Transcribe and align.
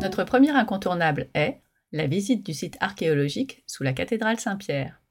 Notre 0.00 0.22
premier 0.22 0.50
incontournable 0.50 1.28
est 1.34 1.60
la 1.90 2.06
visite 2.06 2.46
du 2.46 2.54
site 2.54 2.76
archéologique 2.78 3.64
sous 3.66 3.82
la 3.82 3.92
cathédrale 3.92 4.38
Saint-Pierre. 4.38 5.02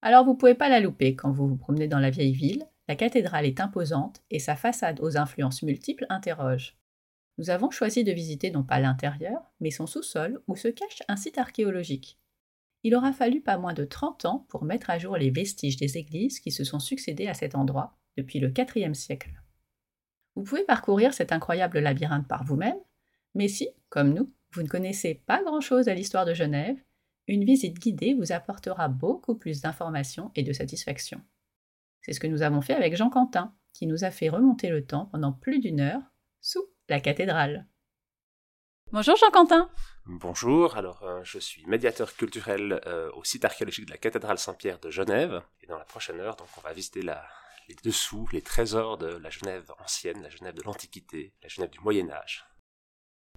Alors 0.00 0.24
vous 0.24 0.32
ne 0.32 0.38
pouvez 0.38 0.54
pas 0.54 0.70
la 0.70 0.80
louper 0.80 1.14
quand 1.14 1.30
vous 1.30 1.46
vous 1.46 1.56
promenez 1.56 1.86
dans 1.86 1.98
la 1.98 2.08
vieille 2.08 2.32
ville, 2.32 2.64
la 2.88 2.96
cathédrale 2.96 3.44
est 3.44 3.60
imposante 3.60 4.22
et 4.30 4.38
sa 4.38 4.56
façade 4.56 5.00
aux 5.00 5.18
influences 5.18 5.62
multiples 5.62 6.06
interroge. 6.08 6.78
Nous 7.36 7.50
avons 7.50 7.70
choisi 7.70 8.04
de 8.04 8.12
visiter 8.12 8.50
non 8.50 8.62
pas 8.62 8.80
l'intérieur, 8.80 9.52
mais 9.60 9.70
son 9.70 9.86
sous-sol 9.86 10.40
où 10.46 10.56
se 10.56 10.68
cache 10.68 11.02
un 11.08 11.16
site 11.16 11.36
archéologique. 11.36 12.18
Il 12.84 12.94
aura 12.94 13.12
fallu 13.12 13.42
pas 13.42 13.58
moins 13.58 13.74
de 13.74 13.84
30 13.84 14.24
ans 14.24 14.46
pour 14.48 14.64
mettre 14.64 14.88
à 14.88 14.98
jour 14.98 15.18
les 15.18 15.30
vestiges 15.30 15.76
des 15.76 15.98
églises 15.98 16.40
qui 16.40 16.52
se 16.52 16.64
sont 16.64 16.78
succédés 16.78 17.26
à 17.26 17.34
cet 17.34 17.54
endroit 17.54 17.98
depuis 18.16 18.38
le 18.38 18.50
IVe 18.56 18.94
siècle. 18.94 19.32
Vous 20.36 20.44
pouvez 20.44 20.64
parcourir 20.64 21.12
cet 21.12 21.32
incroyable 21.32 21.80
labyrinthe 21.80 22.28
par 22.28 22.44
vous-même, 22.44 22.78
mais 23.36 23.48
si, 23.48 23.68
comme 23.90 24.14
nous, 24.14 24.32
vous 24.52 24.62
ne 24.62 24.68
connaissez 24.68 25.14
pas 25.14 25.42
grand-chose 25.42 25.88
à 25.88 25.94
l'histoire 25.94 26.24
de 26.24 26.32
Genève, 26.32 26.76
une 27.28 27.44
visite 27.44 27.78
guidée 27.78 28.14
vous 28.14 28.32
apportera 28.32 28.88
beaucoup 28.88 29.36
plus 29.36 29.60
d'informations 29.60 30.32
et 30.34 30.42
de 30.42 30.54
satisfaction. 30.54 31.20
C'est 32.00 32.14
ce 32.14 32.20
que 32.20 32.26
nous 32.26 32.40
avons 32.40 32.62
fait 32.62 32.72
avec 32.74 32.96
Jean 32.96 33.10
Quentin, 33.10 33.54
qui 33.74 33.86
nous 33.86 34.04
a 34.04 34.10
fait 34.10 34.30
remonter 34.30 34.70
le 34.70 34.86
temps 34.86 35.06
pendant 35.06 35.32
plus 35.32 35.60
d'une 35.60 35.80
heure 35.80 36.00
sous 36.40 36.64
la 36.88 36.98
cathédrale. 36.98 37.66
Bonjour 38.90 39.16
Jean 39.16 39.30
Quentin. 39.30 39.68
Bonjour, 40.06 40.76
alors 40.76 41.02
euh, 41.02 41.20
je 41.24 41.38
suis 41.38 41.66
médiateur 41.66 42.14
culturel 42.14 42.80
euh, 42.86 43.10
au 43.12 43.24
site 43.24 43.44
archéologique 43.44 43.84
de 43.84 43.90
la 43.90 43.98
cathédrale 43.98 44.38
Saint-Pierre 44.38 44.78
de 44.78 44.90
Genève. 44.90 45.42
Et 45.60 45.66
dans 45.66 45.76
la 45.76 45.84
prochaine 45.84 46.20
heure, 46.20 46.36
donc, 46.36 46.48
on 46.56 46.62
va 46.62 46.72
visiter 46.72 47.02
les 47.02 47.74
dessous, 47.84 48.28
les 48.32 48.40
trésors 48.40 48.96
de 48.96 49.08
la 49.08 49.28
Genève 49.28 49.70
ancienne, 49.78 50.22
la 50.22 50.30
Genève 50.30 50.54
de 50.54 50.62
l'Antiquité, 50.62 51.34
la 51.42 51.48
Genève 51.48 51.70
du 51.70 51.80
Moyen 51.80 52.08
Âge. 52.10 52.46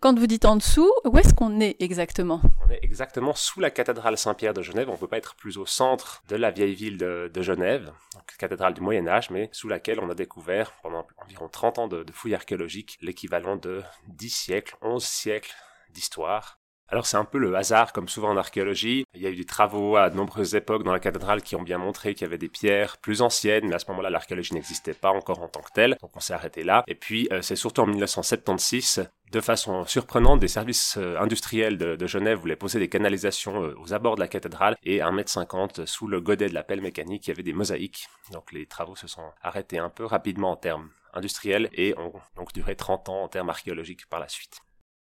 Quand 0.01 0.17
vous 0.17 0.27
dites 0.27 0.45
en 0.45 0.55
dessous, 0.55 0.89
où 1.03 1.17
est-ce 1.17 1.33
qu'on 1.33 1.59
est 1.59 1.75
exactement? 1.81 2.39
On 2.65 2.71
est 2.71 2.79
exactement 2.83 3.33
sous 3.35 3.59
la 3.59 3.69
cathédrale 3.69 4.17
Saint-Pierre 4.17 4.53
de 4.53 4.61
Genève. 4.61 4.87
On 4.87 4.93
ne 4.93 4.97
peut 4.97 5.09
pas 5.09 5.17
être 5.17 5.35
plus 5.35 5.57
au 5.57 5.65
centre 5.65 6.23
de 6.29 6.37
la 6.37 6.51
vieille 6.51 6.73
ville 6.73 6.97
de, 6.97 7.41
Genève, 7.41 7.91
cathédrale 8.37 8.73
du 8.73 8.79
Moyen 8.79 9.09
Âge, 9.09 9.29
mais 9.29 9.49
sous 9.51 9.67
laquelle 9.67 9.99
on 9.99 10.09
a 10.09 10.15
découvert 10.15 10.71
pendant 10.83 11.05
environ 11.17 11.49
30 11.49 11.79
ans 11.79 11.87
de, 11.89 12.05
fouilles 12.13 12.35
archéologiques 12.35 12.97
l'équivalent 13.01 13.57
de 13.57 13.81
10 14.07 14.29
siècles, 14.29 14.77
11 14.81 15.03
siècles 15.03 15.53
d'histoire 15.89 16.59
alors 16.91 17.05
c'est 17.05 17.17
un 17.17 17.25
peu 17.25 17.37
le 17.37 17.55
hasard, 17.55 17.93
comme 17.93 18.09
souvent 18.09 18.29
en 18.29 18.37
archéologie. 18.37 19.05
Il 19.13 19.21
y 19.21 19.27
a 19.27 19.29
eu 19.29 19.35
des 19.35 19.45
travaux 19.45 19.95
à 19.95 20.09
de 20.09 20.15
nombreuses 20.15 20.55
époques 20.55 20.83
dans 20.83 20.91
la 20.91 20.99
cathédrale 20.99 21.43
qui 21.43 21.55
ont 21.55 21.61
bien 21.61 21.77
montré 21.77 22.15
qu'il 22.15 22.25
y 22.25 22.27
avait 22.27 22.39
des 22.39 22.49
pierres 22.49 22.97
plus 22.97 23.21
anciennes, 23.21 23.67
mais 23.67 23.75
à 23.75 23.79
ce 23.79 23.85
moment-là 23.89 24.09
l'archéologie 24.09 24.55
n'existait 24.55 24.95
pas 24.95 25.11
encore 25.11 25.41
en 25.41 25.47
tant 25.47 25.61
que 25.61 25.71
telle, 25.71 25.97
donc 26.01 26.15
on 26.15 26.19
s'est 26.19 26.33
arrêté 26.33 26.63
là. 26.63 26.83
Et 26.87 26.95
puis 26.95 27.27
euh, 27.31 27.43
c'est 27.43 27.55
surtout 27.55 27.81
en 27.81 27.85
1976 27.85 29.07
de 29.31 29.41
façon 29.41 29.85
surprenante, 29.85 30.39
des 30.39 30.47
services 30.47 30.97
euh, 30.97 31.19
industriels 31.19 31.77
de, 31.77 32.07
Genève 32.07 32.39
voulaient 32.39 32.55
poser 32.55 32.79
des 32.79 32.89
canalisations 32.89 33.63
euh, 33.63 33.75
aux 33.79 33.93
abords 33.93 34.15
de 34.15 34.21
la 34.21 34.27
cathédrale 34.27 34.75
et 34.83 35.01
à 35.01 35.09
1m50 35.09 35.85
sous 35.85 36.07
le 36.07 36.19
godet 36.19 36.49
de 36.49 36.53
la 36.53 36.63
pelle 36.63 36.81
mécanique, 36.81 37.27
il 37.27 37.29
y 37.29 37.33
avait 37.33 37.43
des 37.43 37.53
mosaïques. 37.53 38.07
Donc 38.31 38.51
les 38.51 38.65
travaux 38.65 38.95
se 38.95 39.07
sont 39.07 39.31
arrêtés 39.41 39.77
un 39.77 39.89
peu 39.89 40.05
rapidement 40.05 40.51
en 40.51 40.55
termes 40.55 40.89
industriels 41.13 41.69
et 41.73 41.97
ont 41.97 42.13
donc 42.35 42.53
duré 42.53 42.75
30 42.75 43.09
ans 43.09 43.23
en 43.23 43.27
termes 43.27 43.49
archéologiques 43.49 44.07
par 44.07 44.19
la 44.19 44.29
suite. 44.29 44.59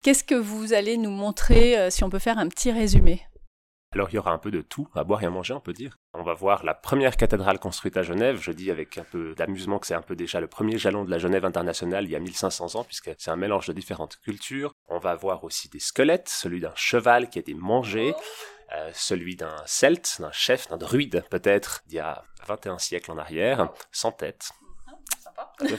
Qu'est-ce 0.02 0.24
que 0.24 0.34
vous 0.34 0.72
allez 0.72 0.96
nous 0.96 1.10
montrer 1.10 1.78
euh, 1.78 1.90
si 1.90 2.04
on 2.04 2.10
peut 2.10 2.18
faire 2.18 2.38
un 2.38 2.48
petit 2.48 2.72
résumé? 2.72 3.22
Alors 3.92 4.08
il 4.10 4.14
y 4.14 4.18
aura 4.18 4.32
un 4.32 4.38
peu 4.38 4.50
de 4.50 4.62
tout, 4.62 4.88
à 4.94 5.02
boire 5.02 5.22
et 5.22 5.26
à 5.26 5.30
manger 5.30 5.52
on 5.52 5.60
peut 5.60 5.72
dire. 5.72 5.98
On 6.14 6.22
va 6.22 6.32
voir 6.32 6.64
la 6.64 6.74
première 6.74 7.16
cathédrale 7.16 7.58
construite 7.58 7.96
à 7.96 8.02
Genève, 8.02 8.38
je 8.40 8.52
dis 8.52 8.70
avec 8.70 8.98
un 8.98 9.04
peu 9.04 9.34
d'amusement 9.34 9.78
que 9.78 9.86
c'est 9.86 9.94
un 9.94 10.02
peu 10.02 10.14
déjà 10.14 10.40
le 10.40 10.46
premier 10.46 10.78
jalon 10.78 11.04
de 11.04 11.10
la 11.10 11.18
Genève 11.18 11.44
internationale 11.44 12.04
il 12.04 12.10
y 12.10 12.16
a 12.16 12.20
1500 12.20 12.76
ans 12.76 12.84
puisque 12.84 13.10
c'est 13.18 13.30
un 13.30 13.36
mélange 13.36 13.66
de 13.66 13.72
différentes 13.72 14.16
cultures. 14.18 14.72
On 14.88 14.98
va 14.98 15.14
voir 15.16 15.42
aussi 15.44 15.68
des 15.68 15.80
squelettes, 15.80 16.28
celui 16.28 16.60
d'un 16.60 16.74
cheval 16.76 17.28
qui 17.28 17.38
a 17.38 17.40
été 17.40 17.54
mangé, 17.54 18.14
euh, 18.72 18.90
celui 18.94 19.34
d'un 19.34 19.56
celte, 19.66 20.18
d'un 20.20 20.32
chef, 20.32 20.68
d'un 20.68 20.76
druide 20.76 21.24
peut-être 21.28 21.82
d'il 21.86 21.96
y 21.96 22.00
a 22.00 22.24
21 22.46 22.78
siècles 22.78 23.10
en 23.10 23.18
arrière, 23.18 23.72
sans 23.90 24.12
tête, 24.12 24.50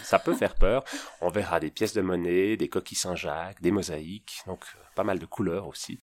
ça 0.04 0.20
peut, 0.20 0.36
faire 0.36 0.56
peur. 0.56 0.84
On 1.22 1.30
verra 1.30 1.60
des 1.60 1.72
pièces 1.72 1.94
de 1.94 2.02
monnaie, 2.02 2.58
des 2.58 2.68
coquilles 2.68 2.98
Saint-Jacques, 2.98 3.62
des 3.62 3.72
mosaïques, 3.72 4.42
donc 4.48 4.64
euh, 4.76 4.80
pas 4.96 5.04
mal 5.04 5.20
de 5.20 5.26
couleurs 5.26 5.68
aussi. 5.68 6.02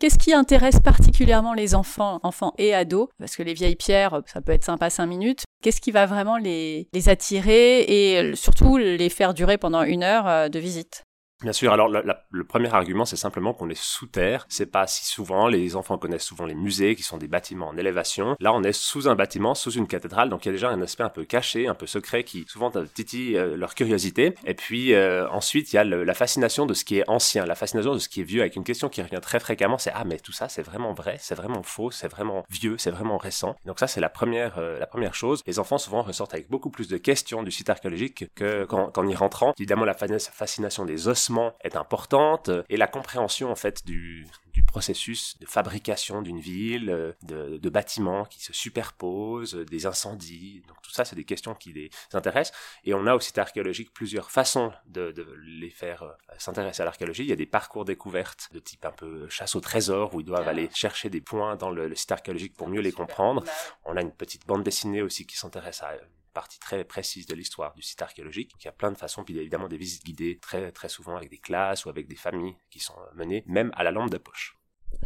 Qu'est-ce 0.00 0.16
qui 0.16 0.32
intéresse 0.32 0.80
particulièrement 0.80 1.52
les 1.52 1.74
enfants, 1.74 2.20
enfants 2.22 2.54
et 2.56 2.74
ados? 2.74 3.08
Parce 3.18 3.36
que 3.36 3.42
les 3.42 3.52
vieilles 3.52 3.76
pierres, 3.76 4.22
ça 4.24 4.40
peut 4.40 4.52
être 4.52 4.64
sympa 4.64 4.88
cinq 4.88 5.04
minutes. 5.04 5.42
Qu'est-ce 5.62 5.82
qui 5.82 5.90
va 5.90 6.06
vraiment 6.06 6.38
les, 6.38 6.88
attirer 7.06 7.82
et 7.82 8.34
surtout 8.34 8.78
les 8.78 9.10
faire 9.10 9.34
durer 9.34 9.58
pendant 9.58 9.82
une 9.82 10.02
heure 10.02 10.26
euh, 10.26 10.48
de 10.48 10.58
visite? 10.58 11.04
Bien 11.42 11.52
sûr. 11.54 11.72
Alors, 11.72 11.88
le 11.88 12.44
premier 12.44 12.72
argument, 12.74 13.06
c'est 13.06 13.16
simplement 13.16 13.54
qu'on 13.54 13.70
est 13.70 13.80
sous 13.80 14.06
terre. 14.06 14.44
C'est 14.50 14.70
pas 14.70 14.86
si 14.86 15.06
souvent. 15.06 15.48
Les 15.48 15.74
enfants 15.74 15.96
connaissent 15.96 16.24
souvent 16.24 16.44
les 16.44 16.54
musées, 16.54 16.94
qui 16.94 17.02
sont 17.02 17.16
des 17.16 17.28
bâtiments 17.28 17.68
en 17.68 17.76
élévation. 17.78 18.36
Là, 18.40 18.52
on 18.52 18.62
est 18.62 18.72
sous 18.72 19.08
un 19.08 19.14
bâtiment, 19.14 19.54
sous 19.54 19.70
une 19.70 19.86
cathédrale. 19.86 20.28
Donc, 20.28 20.44
il 20.44 20.48
y 20.48 20.50
a 20.50 20.52
déjà 20.52 20.68
un 20.68 20.82
aspect 20.82 21.02
un 21.02 21.08
peu 21.08 21.24
caché, 21.24 21.66
un 21.66 21.74
peu 21.74 21.86
secret, 21.86 22.24
qui 22.24 22.44
souvent 22.46 22.70
titille 22.94 23.38
euh, 23.38 23.56
leur 23.56 23.74
curiosité. 23.74 24.34
Et 24.44 24.52
puis, 24.52 24.92
euh, 24.92 25.26
ensuite, 25.30 25.72
il 25.72 25.76
y 25.76 25.78
a 25.78 25.84
la 25.84 26.14
fascination 26.14 26.66
de 26.66 26.74
ce 26.74 26.84
qui 26.84 26.98
est 26.98 27.08
ancien, 27.08 27.46
la 27.46 27.54
fascination 27.54 27.94
de 27.94 27.98
ce 27.98 28.10
qui 28.10 28.20
est 28.20 28.24
vieux, 28.24 28.42
avec 28.42 28.56
une 28.56 28.64
question 28.64 28.90
qui 28.90 29.00
revient 29.00 29.20
très 29.22 29.40
fréquemment. 29.40 29.78
C'est 29.78 29.92
ah, 29.94 30.04
mais 30.04 30.18
tout 30.18 30.32
ça, 30.32 30.50
c'est 30.50 30.62
vraiment 30.62 30.92
vrai, 30.92 31.16
c'est 31.20 31.34
vraiment 31.34 31.62
faux, 31.62 31.90
c'est 31.90 32.08
vraiment 32.08 32.44
vieux, 32.50 32.76
c'est 32.76 32.90
vraiment 32.90 33.16
récent. 33.16 33.56
Donc 33.64 33.78
ça, 33.78 33.86
c'est 33.86 34.00
la 34.00 34.10
première, 34.10 34.58
euh, 34.58 34.78
la 34.78 34.86
première 34.86 35.14
chose. 35.14 35.42
Les 35.46 35.58
enfants 35.58 35.78
souvent 35.78 36.02
ressortent 36.02 36.34
avec 36.34 36.50
beaucoup 36.50 36.70
plus 36.70 36.88
de 36.88 36.98
questions 36.98 37.42
du 37.42 37.50
site 37.50 37.70
archéologique 37.70 38.26
que 38.34 38.64
qu'en 38.64 39.08
y 39.08 39.14
rentrant. 39.14 39.54
Évidemment, 39.58 39.86
la 39.86 39.94
fascination 39.94 40.84
des 40.84 41.08
ossements 41.08 41.29
est 41.62 41.76
importante 41.76 42.50
et 42.68 42.76
la 42.76 42.86
compréhension 42.86 43.50
en 43.50 43.54
fait 43.54 43.84
du, 43.86 44.26
du 44.52 44.62
processus 44.62 45.38
de 45.38 45.46
fabrication 45.46 46.22
d'une 46.22 46.40
ville, 46.40 46.90
euh, 46.90 47.12
de, 47.22 47.58
de, 47.58 47.70
bâtiments 47.70 48.24
qui 48.24 48.42
se 48.42 48.52
superposent, 48.52 49.54
des 49.54 49.86
incendies. 49.86 50.62
Donc 50.68 50.80
tout 50.82 50.90
ça, 50.90 51.04
c'est 51.04 51.16
des 51.16 51.24
questions 51.24 51.54
qui 51.54 51.72
les 51.72 51.90
intéressent. 52.12 52.56
Et 52.84 52.94
on 52.94 53.06
a 53.06 53.14
au 53.14 53.20
site 53.20 53.38
archéologique 53.38 53.92
plusieurs 53.92 54.30
façons 54.30 54.72
de, 54.86 55.12
de 55.12 55.26
les 55.44 55.70
faire 55.70 56.02
euh, 56.02 56.12
s'intéresser 56.38 56.82
à 56.82 56.84
l'archéologie. 56.84 57.22
Il 57.22 57.28
y 57.28 57.32
a 57.32 57.36
des 57.36 57.46
parcours 57.46 57.84
découvertes 57.84 58.48
de 58.52 58.58
type 58.58 58.84
un 58.84 58.92
peu 58.92 59.28
chasse 59.28 59.54
au 59.54 59.60
trésor 59.60 60.14
où 60.14 60.20
ils 60.20 60.26
doivent 60.26 60.48
aller 60.48 60.68
chercher 60.74 61.10
des 61.10 61.20
points 61.20 61.56
dans 61.56 61.70
le, 61.70 61.88
le 61.88 61.94
site 61.94 62.12
archéologique 62.12 62.54
pour 62.54 62.68
mieux 62.68 62.80
les 62.80 62.92
comprendre. 62.92 63.44
On 63.84 63.96
a 63.96 64.02
une 64.02 64.12
petite 64.12 64.46
bande 64.46 64.62
dessinée 64.62 65.02
aussi 65.02 65.26
qui 65.26 65.36
s'intéresse 65.36 65.82
à 65.82 65.92
partie 66.32 66.58
très 66.58 66.84
précise 66.84 67.26
de 67.26 67.34
l'histoire 67.34 67.74
du 67.74 67.82
site 67.82 68.02
archéologique. 68.02 68.52
il 68.60 68.64
y 68.64 68.68
a 68.68 68.72
plein 68.72 68.90
de 68.90 68.96
façons, 68.96 69.24
puis 69.24 69.34
il 69.34 69.36
y 69.36 69.40
a 69.40 69.42
évidemment 69.42 69.68
des 69.68 69.76
visites 69.76 70.04
guidées 70.04 70.38
très 70.40 70.72
très 70.72 70.88
souvent 70.88 71.16
avec 71.16 71.30
des 71.30 71.38
classes 71.38 71.84
ou 71.84 71.88
avec 71.88 72.08
des 72.08 72.16
familles 72.16 72.56
qui 72.70 72.80
sont 72.80 72.94
menées, 73.14 73.44
même 73.46 73.70
à 73.74 73.84
la 73.84 73.90
lampe 73.90 74.10
de 74.10 74.18
poche. 74.18 74.56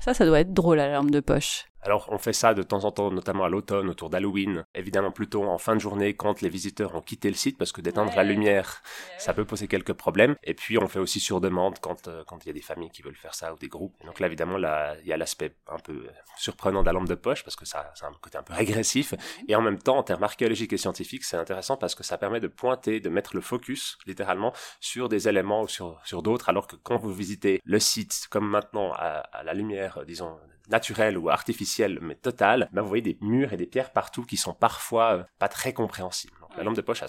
Ça, 0.00 0.14
ça 0.14 0.26
doit 0.26 0.40
être 0.40 0.52
drôle 0.52 0.78
la 0.78 0.92
lampe 0.92 1.10
de 1.10 1.20
poche. 1.20 1.66
Alors 1.84 2.08
on 2.10 2.16
fait 2.16 2.32
ça 2.32 2.54
de 2.54 2.62
temps 2.62 2.84
en 2.86 2.90
temps, 2.92 3.10
notamment 3.10 3.44
à 3.44 3.50
l'automne, 3.50 3.90
autour 3.90 4.08
d'Halloween, 4.08 4.64
évidemment 4.74 5.10
plutôt 5.10 5.44
en 5.44 5.58
fin 5.58 5.74
de 5.74 5.80
journée 5.80 6.14
quand 6.14 6.40
les 6.40 6.48
visiteurs 6.48 6.94
ont 6.94 7.02
quitté 7.02 7.28
le 7.28 7.34
site, 7.34 7.58
parce 7.58 7.72
que 7.72 7.82
d'éteindre 7.82 8.12
la 8.16 8.24
lumière, 8.24 8.82
ça 9.18 9.34
peut 9.34 9.44
poser 9.44 9.68
quelques 9.68 9.92
problèmes. 9.92 10.34
Et 10.44 10.54
puis 10.54 10.78
on 10.78 10.88
fait 10.88 10.98
aussi 10.98 11.20
sur 11.20 11.42
demande 11.42 11.78
quand 11.80 12.08
euh, 12.08 12.24
quand 12.26 12.42
il 12.44 12.46
y 12.48 12.50
a 12.50 12.54
des 12.54 12.62
familles 12.62 12.88
qui 12.88 13.02
veulent 13.02 13.14
faire 13.14 13.34
ça 13.34 13.52
ou 13.52 13.58
des 13.58 13.68
groupes. 13.68 13.94
donc 14.06 14.18
là 14.18 14.28
évidemment 14.28 14.56
là 14.56 14.96
il 15.02 15.08
y 15.08 15.12
a 15.12 15.18
l'aspect 15.18 15.54
un 15.68 15.78
peu 15.78 16.06
surprenant 16.38 16.80
de 16.80 16.86
la 16.86 16.92
lampe 16.92 17.08
de 17.08 17.14
poche 17.14 17.44
parce 17.44 17.56
que 17.56 17.66
ça, 17.66 17.92
ça 17.94 18.06
a 18.06 18.08
un 18.08 18.14
côté 18.14 18.38
un 18.38 18.42
peu 18.42 18.54
régressif. 18.54 19.12
Et 19.48 19.54
en 19.54 19.60
même 19.60 19.78
temps 19.78 19.98
en 19.98 20.02
termes 20.02 20.24
archéologiques 20.24 20.72
et 20.72 20.78
scientifiques, 20.78 21.24
c'est 21.24 21.36
intéressant 21.36 21.76
parce 21.76 21.94
que 21.94 22.02
ça 22.02 22.16
permet 22.16 22.40
de 22.40 22.48
pointer, 22.48 23.00
de 23.00 23.10
mettre 23.10 23.34
le 23.36 23.42
focus 23.42 23.98
littéralement 24.06 24.54
sur 24.80 25.10
des 25.10 25.28
éléments 25.28 25.62
ou 25.62 25.68
sur 25.68 26.00
sur 26.04 26.22
d'autres, 26.22 26.48
alors 26.48 26.66
que 26.66 26.76
quand 26.76 26.96
vous 26.96 27.12
visitez 27.12 27.60
le 27.62 27.78
site 27.78 28.26
comme 28.30 28.48
maintenant 28.48 28.92
à, 28.94 29.18
à 29.32 29.42
la 29.42 29.52
lumière, 29.52 30.00
disons 30.06 30.38
naturel 30.68 31.18
ou 31.18 31.30
artificiel, 31.30 31.98
mais 32.00 32.14
total, 32.14 32.68
ben 32.72 32.82
vous 32.82 32.88
voyez 32.88 33.02
des 33.02 33.18
murs 33.20 33.52
et 33.52 33.56
des 33.56 33.66
pierres 33.66 33.92
partout 33.92 34.24
qui 34.24 34.36
sont 34.36 34.54
parfois 34.54 35.14
euh, 35.14 35.24
pas 35.38 35.48
très 35.48 35.72
compréhensibles. 35.72 36.34
la 36.56 36.62
lampe 36.62 36.76
de 36.76 36.80
poche 36.80 37.02
a 37.02 37.06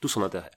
tout 0.00 0.08
son 0.08 0.22
intérêt. 0.22 0.50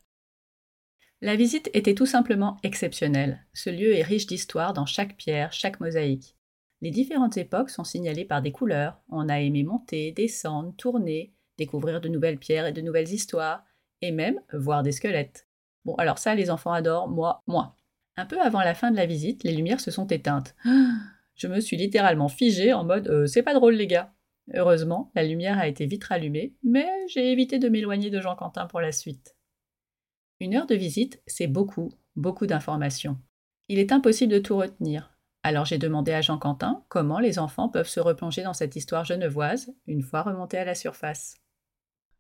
La 1.22 1.36
visite 1.36 1.70
était 1.74 1.94
tout 1.94 2.08
simplement 2.08 2.58
exceptionnelle. 2.64 3.46
Ce 3.54 3.70
lieu 3.70 3.96
est 3.96 4.02
riche 4.02 4.26
d'histoire 4.26 4.74
dans 4.74 4.88
chaque 4.88 5.18
pierre, 5.18 5.54
chaque 5.54 5.80
mosaïque. 5.80 6.36
Les 6.82 6.90
différentes 6.90 7.38
époques 7.38 7.70
sont 7.70 7.84
signalées 7.84 8.26
par 8.26 8.42
des 8.42 8.52
couleurs. 8.52 9.00
On 9.10 9.30
a 9.30 9.40
aimé 9.40 9.64
monter, 9.64 10.12
descendre, 10.12 10.74
tourner, 10.78 11.32
découvrir 11.60 12.02
de 12.02 12.10
nouvelles 12.10 12.40
pierres 12.40 12.66
et 12.66 12.72
de 12.72 12.82
nouvelles 12.82 13.14
histoires, 13.14 13.64
et 14.02 14.12
même 14.12 14.42
voir 14.52 14.82
des 14.82 14.92
squelettes. 14.92 15.48
Bon, 15.86 15.94
alors 15.96 16.18
ça, 16.18 16.34
les 16.34 16.50
enfants 16.50 16.74
adorent, 16.74 17.08
moi, 17.08 17.44
moins. 17.46 17.76
Un 18.18 18.26
peu 18.26 18.42
avant 18.42 18.62
la 18.62 18.74
fin 18.74 18.90
de 18.90 18.96
la 18.96 19.06
visite, 19.06 19.44
les 19.44 19.54
lumières 19.54 19.80
se 19.80 19.92
sont 19.92 20.08
éteintes. 20.08 20.56
Je 21.36 21.48
me 21.48 21.60
suis 21.60 21.78
littéralement 21.78 22.28
figée 22.28 22.74
en 22.74 22.84
mode 22.84 23.08
euh, 23.08 23.26
c'est 23.26 23.44
pas 23.44 23.54
drôle 23.54 23.76
les 23.76 23.88
gars. 23.88 24.14
Heureusement, 24.54 25.12
la 25.16 25.24
lumière 25.24 25.60
a 25.60 25.68
été 25.68 25.86
vite 25.86 26.04
rallumée, 26.04 26.56
mais 26.64 26.88
j'ai 27.08 27.32
évité 27.32 27.60
de 27.60 27.70
m'éloigner 27.70 28.10
de 28.10 28.20
Jean 28.20 28.36
Quentin 28.36 28.66
pour 28.66 28.82
la 28.82 28.92
suite. 28.92 29.36
Une 30.40 30.56
heure 30.56 30.66
de 30.66 30.76
visite, 30.76 31.22
c'est 31.28 31.48
beaucoup, 31.48 31.94
beaucoup 32.16 32.48
d'informations. 32.48 33.18
Il 33.70 33.80
est 33.80 33.92
impossible 33.92 34.34
de 34.34 34.40
tout 34.40 34.58
retenir. 34.58 35.16
Alors 35.44 35.66
j'ai 35.66 35.78
demandé 35.78 36.12
à 36.12 36.22
Jean 36.22 36.38
Quentin 36.38 36.84
comment 36.90 37.20
les 37.20 37.40
enfants 37.40 37.70
peuvent 37.70 37.88
se 37.88 38.00
replonger 38.00 38.44
dans 38.44 38.54
cette 38.54 38.76
histoire 38.76 39.06
genevoise 39.06 39.74
une 39.88 40.04
fois 40.04 40.22
remontés 40.22 40.58
à 40.58 40.66
la 40.66 40.76
surface. 40.76 41.38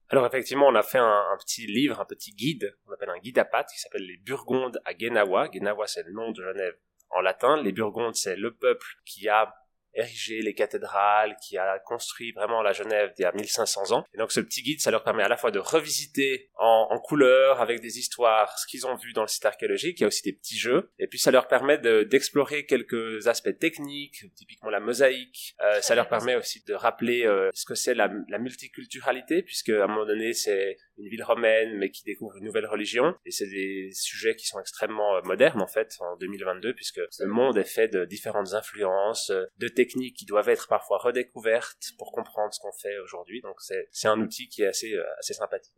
Alors 0.09 0.25
effectivement, 0.25 0.67
on 0.67 0.75
a 0.75 0.83
fait 0.83 0.97
un, 0.97 1.37
petit 1.39 1.67
livre, 1.67 2.01
un 2.01 2.05
petit 2.05 2.31
guide, 2.31 2.75
on 2.85 2.91
appelle 2.91 3.09
un 3.09 3.19
guide 3.19 3.39
à 3.39 3.45
pattes, 3.45 3.69
qui 3.73 3.79
s'appelle 3.79 4.05
Les 4.05 4.17
Burgondes 4.17 4.81
à 4.85 4.97
Genawa. 4.97 5.49
Genawa, 5.53 5.87
c'est 5.87 6.03
le 6.03 6.11
nom 6.11 6.31
de 6.31 6.43
Genève 6.43 6.75
en 7.13 7.21
latin. 7.21 7.61
Les 7.61 7.71
Burgondes, 7.71 8.15
c'est 8.15 8.35
le 8.35 8.53
peuple 8.53 8.85
qui 9.05 9.29
a 9.29 9.53
érigé 9.93 10.41
les 10.41 10.53
cathédrales, 10.53 11.35
qui 11.41 11.57
a 11.57 11.79
construit 11.79 12.31
vraiment 12.31 12.61
la 12.61 12.73
Genève 12.73 13.13
il 13.17 13.23
y 13.23 13.25
a 13.25 13.31
1500 13.31 13.91
ans. 13.91 14.05
Et 14.13 14.17
donc 14.17 14.31
ce 14.31 14.39
petit 14.39 14.61
guide, 14.61 14.79
ça 14.79 14.91
leur 14.91 15.03
permet 15.03 15.23
à 15.23 15.27
la 15.27 15.37
fois 15.37 15.51
de 15.51 15.59
revisiter 15.59 16.49
en, 16.55 16.87
en 16.89 16.99
couleur, 16.99 17.61
avec 17.61 17.81
des 17.81 17.99
histoires, 17.99 18.57
ce 18.57 18.67
qu'ils 18.67 18.85
ont 18.87 18.95
vu 18.95 19.13
dans 19.13 19.21
le 19.21 19.27
site 19.27 19.45
archéologique, 19.45 19.99
il 19.99 20.03
y 20.03 20.05
a 20.05 20.07
aussi 20.07 20.23
des 20.23 20.33
petits 20.33 20.57
jeux, 20.57 20.91
et 20.99 21.07
puis 21.07 21.19
ça 21.19 21.31
leur 21.31 21.47
permet 21.47 21.77
d'explorer 21.77 22.65
quelques 22.65 23.27
aspects 23.27 23.57
techniques, 23.59 24.23
typiquement 24.35 24.69
la 24.69 24.79
mosaïque, 24.79 25.55
euh, 25.61 25.81
ça 25.81 25.95
leur 25.95 26.07
permet 26.07 26.35
aussi 26.35 26.63
de 26.63 26.73
rappeler 26.73 27.25
euh, 27.25 27.49
ce 27.53 27.65
que 27.65 27.75
c'est 27.75 27.93
la, 27.93 28.09
la, 28.29 28.37
multiculturalité, 28.37 29.43
puisque 29.43 29.69
à 29.69 29.83
un 29.83 29.87
moment 29.87 30.05
donné 30.05 30.33
c'est 30.33 30.77
une 31.01 31.09
ville 31.09 31.23
romaine, 31.23 31.77
mais 31.77 31.89
qui 31.89 32.03
découvre 32.03 32.37
une 32.37 32.45
nouvelle 32.45 32.65
religion, 32.65 33.15
et 33.25 33.31
c'est 33.31 33.47
des 33.47 33.89
sujets 33.93 34.35
qui 34.35 34.45
sont 34.45 34.59
extrêmement 34.59 35.15
euh, 35.15 35.21
modernes 35.23 35.61
en 35.61 35.67
fait, 35.67 35.95
en 35.99 36.15
2022, 36.17 36.73
puisque 36.73 37.01
le 37.19 37.27
monde 37.27 37.57
est 37.57 37.63
fait 37.63 37.87
de 37.87 38.05
différentes 38.05 38.53
influences, 38.53 39.31
de 39.57 39.67
techniques 39.67 40.17
qui 40.17 40.25
doivent 40.25 40.49
être 40.49 40.67
parfois 40.67 40.97
redécouvertes 40.99 41.91
pour 41.97 42.11
comprendre 42.11 42.53
ce 42.53 42.59
qu'on 42.59 42.71
fait 42.73 42.97
aujourd'hui. 42.99 43.41
Donc 43.41 43.55
c'est 43.59 44.07
un 44.07 44.19
outil 44.19 44.47
qui 44.49 44.63
est 44.63 44.67
assez, 44.67 44.93
euh, 44.93 45.03
assez 45.19 45.33
sympathique. 45.33 45.73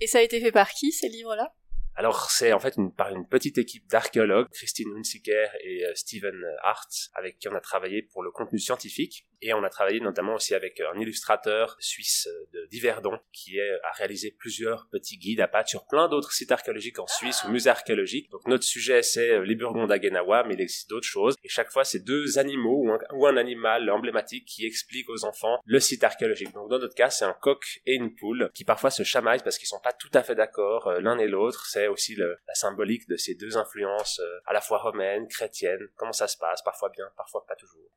Et 0.00 0.06
ça 0.06 0.18
a 0.18 0.22
été 0.22 0.40
fait 0.40 0.52
par 0.52 0.70
qui 0.70 0.92
ces 0.92 1.08
livres-là? 1.08 1.54
Alors 1.94 2.30
c'est 2.30 2.52
en 2.52 2.60
fait 2.60 2.76
une, 2.76 2.94
par 2.94 3.12
une 3.12 3.26
petite 3.26 3.58
équipe 3.58 3.88
d'archéologues, 3.88 4.48
Christine 4.52 4.88
Hunziker 4.96 5.48
et 5.64 5.84
euh, 5.84 5.92
Steven 5.94 6.40
Hart, 6.62 6.90
avec 7.14 7.38
qui 7.38 7.48
on 7.48 7.54
a 7.54 7.60
travaillé 7.60 8.02
pour 8.02 8.22
le 8.22 8.30
contenu 8.30 8.58
scientifique. 8.58 9.26
Et 9.40 9.52
on 9.52 9.62
a 9.62 9.70
travaillé 9.70 10.00
notamment 10.00 10.34
aussi 10.34 10.54
avec 10.54 10.80
un 10.80 10.98
illustrateur 10.98 11.76
suisse 11.78 12.28
euh, 12.28 12.46
de 12.52 12.66
Diverdon 12.66 13.18
qui 13.32 13.60
a 13.60 13.92
réalisé 13.92 14.34
plusieurs 14.38 14.88
petits 14.90 15.16
guides 15.16 15.40
à 15.40 15.48
pattes 15.48 15.68
sur 15.68 15.86
plein 15.86 16.08
d'autres 16.08 16.32
sites 16.32 16.52
archéologiques 16.52 16.98
en 16.98 17.06
Suisse 17.06 17.44
ou 17.44 17.50
musées 17.50 17.70
archéologiques. 17.70 18.30
Donc 18.30 18.46
notre 18.46 18.64
sujet 18.64 19.02
c'est 19.02 19.30
euh, 19.30 19.44
les 19.44 19.54
Burgondes 19.54 19.92
à 19.92 20.00
Genawa, 20.00 20.44
mais 20.44 20.54
il 20.54 20.60
existe 20.60 20.90
d'autres 20.90 21.06
choses. 21.06 21.36
Et 21.44 21.48
chaque 21.48 21.70
fois 21.70 21.84
c'est 21.84 22.00
deux 22.00 22.38
animaux 22.38 22.84
ou 23.12 23.26
un, 23.26 23.36
animal 23.36 23.88
emblématique 23.90 24.46
qui 24.46 24.66
explique 24.66 25.08
aux 25.08 25.24
enfants 25.24 25.60
le 25.64 25.78
site 25.80 26.02
archéologique. 26.02 26.52
Donc 26.52 26.68
dans 26.68 26.78
notre 26.78 26.94
cas 26.94 27.10
c'est 27.10 27.24
un 27.24 27.34
coq 27.34 27.80
et 27.86 27.94
une 27.94 28.14
poule 28.14 28.50
qui 28.54 28.64
parfois 28.64 28.90
se 28.90 29.02
chamaillent 29.02 29.42
parce 29.44 29.58
qu'ils 29.58 29.68
sont 29.68 29.80
pas 29.80 29.92
tout 29.92 30.10
à 30.14 30.22
fait 30.22 30.34
d'accord 30.34 30.92
l'un 31.00 31.18
et 31.18 31.28
l'autre. 31.28 31.66
C'est 31.66 31.86
aussi 31.86 32.16
la 32.16 32.54
symbolique 32.54 33.08
de 33.08 33.16
ces 33.16 33.34
deux 33.34 33.56
influences 33.56 34.20
euh, 34.20 34.40
à 34.46 34.52
la 34.52 34.60
fois 34.60 34.78
romaines, 34.78 35.26
chrétiennes. 35.28 35.88
Comment 35.96 36.12
ça 36.12 36.28
se 36.28 36.36
passe? 36.36 36.62
Parfois 36.62 36.90
bien, 36.90 37.06
parfois 37.16 37.44
pas 37.46 37.56
toujours. 37.56 37.87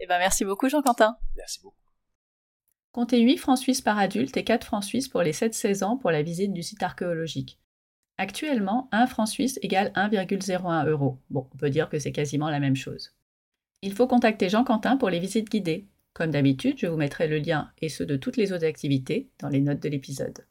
Eh 0.00 0.06
ben 0.06 0.18
merci 0.18 0.44
beaucoup 0.44 0.68
Jean-Quentin. 0.68 1.16
Merci 1.36 1.60
beaucoup. 1.62 1.76
Comptez 2.92 3.20
8 3.20 3.38
francs 3.38 3.58
suisses 3.58 3.80
par 3.80 3.98
adulte 3.98 4.36
et 4.36 4.44
4 4.44 4.64
francs 4.64 4.84
suisses 4.84 5.08
pour 5.08 5.22
les 5.22 5.32
7-16 5.32 5.82
ans 5.82 5.96
pour 5.96 6.10
la 6.10 6.22
visite 6.22 6.52
du 6.52 6.62
site 6.62 6.82
archéologique. 6.82 7.58
Actuellement, 8.18 8.88
1 8.92 9.06
franc 9.08 9.26
suisse 9.26 9.58
égale 9.62 9.90
1,01 9.96 10.86
euros. 10.86 11.18
Bon, 11.30 11.48
on 11.52 11.56
peut 11.56 11.70
dire 11.70 11.88
que 11.88 11.98
c'est 11.98 12.12
quasiment 12.12 12.50
la 12.50 12.60
même 12.60 12.76
chose. 12.76 13.12
Il 13.82 13.92
faut 13.92 14.06
contacter 14.06 14.48
Jean-Quentin 14.48 14.96
pour 14.96 15.10
les 15.10 15.18
visites 15.18 15.50
guidées. 15.50 15.88
Comme 16.12 16.30
d'habitude, 16.30 16.78
je 16.78 16.86
vous 16.86 16.96
mettrai 16.96 17.26
le 17.26 17.38
lien 17.38 17.72
et 17.80 17.88
ceux 17.88 18.06
de 18.06 18.16
toutes 18.16 18.36
les 18.36 18.52
autres 18.52 18.64
activités 18.64 19.28
dans 19.40 19.48
les 19.48 19.60
notes 19.60 19.82
de 19.82 19.88
l'épisode. 19.88 20.46